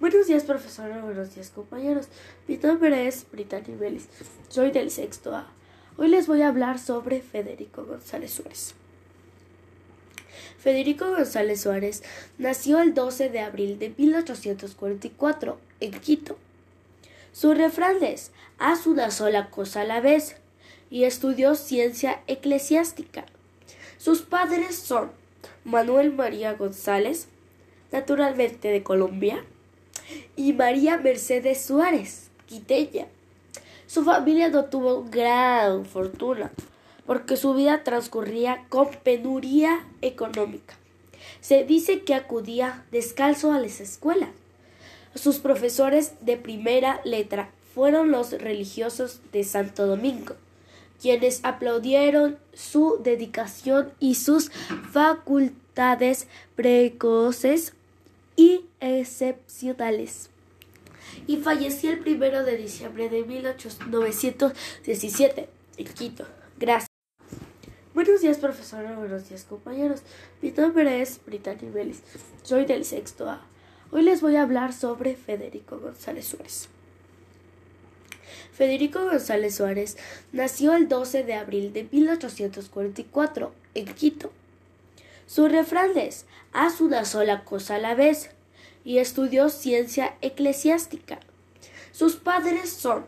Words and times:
Buenos 0.00 0.28
días, 0.28 0.44
profesora. 0.44 1.02
Buenos 1.02 1.34
días, 1.34 1.50
compañeros. 1.50 2.06
Mi 2.46 2.56
nombre 2.56 3.08
es 3.08 3.26
Brittany 3.32 3.74
Vélez. 3.76 4.06
Soy 4.48 4.70
del 4.70 4.92
sexto 4.92 5.34
A. 5.34 5.48
Hoy 5.96 6.06
les 6.06 6.28
voy 6.28 6.42
a 6.42 6.48
hablar 6.48 6.78
sobre 6.78 7.20
Federico 7.20 7.84
González 7.84 8.30
Suárez. 8.30 8.76
Federico 10.56 11.10
González 11.10 11.62
Suárez 11.62 12.04
nació 12.38 12.78
el 12.78 12.94
12 12.94 13.28
de 13.30 13.40
abril 13.40 13.80
de 13.80 13.92
1844 13.98 15.58
en 15.80 15.90
Quito. 15.90 16.38
Su 17.32 17.54
refrán 17.54 18.00
es: 18.04 18.30
haz 18.60 18.86
una 18.86 19.10
sola 19.10 19.50
cosa 19.50 19.80
a 19.80 19.84
la 19.84 20.00
vez 20.00 20.36
y 20.90 21.04
estudió 21.04 21.56
ciencia 21.56 22.22
eclesiástica. 22.28 23.26
Sus 23.96 24.22
padres 24.22 24.76
son 24.76 25.10
Manuel 25.64 26.12
María 26.12 26.52
González, 26.52 27.26
naturalmente 27.90 28.68
de 28.68 28.84
Colombia, 28.84 29.44
y 30.36 30.52
María 30.52 30.96
Mercedes 30.96 31.62
Suárez, 31.62 32.30
quiteña. 32.46 33.06
Su 33.86 34.04
familia 34.04 34.48
no 34.48 34.66
tuvo 34.66 35.04
gran 35.04 35.84
fortuna, 35.84 36.50
porque 37.06 37.36
su 37.36 37.54
vida 37.54 37.84
transcurría 37.84 38.64
con 38.68 38.88
penuria 39.02 39.86
económica. 40.02 40.74
Se 41.40 41.64
dice 41.64 42.02
que 42.02 42.14
acudía 42.14 42.84
descalzo 42.90 43.52
a 43.52 43.60
las 43.60 43.80
escuelas. 43.80 44.30
Sus 45.14 45.38
profesores 45.38 46.12
de 46.20 46.36
primera 46.36 47.00
letra 47.04 47.50
fueron 47.74 48.10
los 48.10 48.32
religiosos 48.32 49.20
de 49.32 49.44
Santo 49.44 49.86
Domingo, 49.86 50.34
quienes 51.00 51.40
aplaudieron 51.44 52.38
su 52.52 53.00
dedicación 53.02 53.90
y 54.00 54.16
sus 54.16 54.50
facultades 54.92 56.26
precoces 56.56 57.72
y 58.36 58.67
excepcionales. 58.80 60.30
Y 61.26 61.38
falleció 61.38 61.90
el 61.90 62.00
primero 62.00 62.44
de 62.44 62.56
diciembre 62.56 63.08
de 63.08 63.24
1817 63.24 65.48
en 65.78 65.86
Quito. 65.86 66.26
Gracias. 66.58 66.88
Buenos 67.94 68.20
días, 68.20 68.38
profesora. 68.38 68.96
Buenos 68.96 69.28
días, 69.28 69.44
compañeros. 69.44 70.02
Mi 70.42 70.52
nombre 70.52 71.00
es 71.00 71.20
Brittany 71.26 71.70
Vélez. 71.72 72.02
Soy 72.42 72.64
del 72.64 72.84
sexto 72.84 73.28
A. 73.28 73.44
Hoy 73.90 74.02
les 74.02 74.20
voy 74.20 74.36
a 74.36 74.42
hablar 74.42 74.72
sobre 74.72 75.16
Federico 75.16 75.78
González 75.78 76.26
Suárez. 76.26 76.68
Federico 78.52 79.04
González 79.04 79.54
Suárez 79.54 79.96
nació 80.32 80.74
el 80.74 80.88
12 80.88 81.24
de 81.24 81.34
abril 81.34 81.72
de 81.72 81.88
1844 81.90 83.52
en 83.74 83.94
Quito. 83.94 84.32
Su 85.26 85.48
refrán 85.48 85.96
es: 85.96 86.26
haz 86.52 86.80
una 86.80 87.04
sola 87.04 87.44
cosa 87.44 87.76
a 87.76 87.78
la 87.78 87.94
vez 87.94 88.30
y 88.84 88.98
estudió 88.98 89.48
ciencia 89.48 90.16
eclesiástica. 90.20 91.20
Sus 91.92 92.16
padres 92.16 92.70
son 92.70 93.04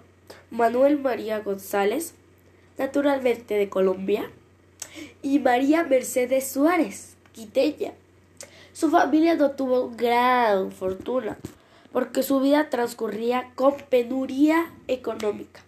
Manuel 0.51 0.99
María 0.99 1.41
González, 1.41 2.15
naturalmente 2.79 3.55
de 3.55 3.69
Colombia, 3.69 4.31
y 5.23 5.39
María 5.39 5.85
Mercedes 5.85 6.51
Suárez, 6.51 7.15
quiteña. 7.33 7.93
Su 8.73 8.91
familia 8.91 9.35
no 9.35 9.53
tuvo 9.53 9.91
gran 9.91 10.73
fortuna, 10.73 11.39
porque 11.93 12.23
su 12.23 12.41
vida 12.41 12.71
transcurría 12.71 13.51
con 13.55 13.75
penuria 13.89 14.73
económica. 14.89 15.63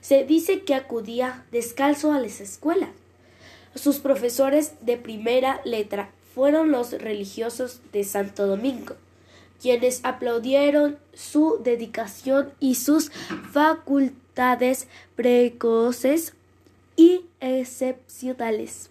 Se 0.00 0.24
dice 0.24 0.62
que 0.62 0.74
acudía 0.74 1.44
descalzo 1.50 2.12
a 2.12 2.20
las 2.20 2.40
escuelas. 2.40 2.90
Sus 3.74 3.98
profesores 3.98 4.74
de 4.82 4.96
primera 4.96 5.60
letra 5.64 6.10
fueron 6.34 6.70
los 6.70 6.92
religiosos 6.92 7.80
de 7.92 8.04
Santo 8.04 8.46
Domingo, 8.46 8.96
quienes 9.64 10.04
aplaudieron 10.04 10.98
su 11.14 11.58
dedicación 11.64 12.52
y 12.60 12.74
sus 12.74 13.10
facultades 13.50 14.88
precoces 15.16 16.34
y 16.96 17.22
excepcionales. 17.40 18.90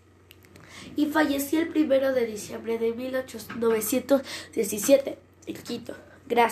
Y 0.95 1.05
falleció 1.05 1.59
el 1.59 1.67
primero 1.67 2.11
de 2.11 2.25
diciembre 2.25 2.79
de 2.79 2.91
1817 2.91 5.19
en 5.45 5.55
Quito. 5.57 5.93
Gracias. 6.27 6.51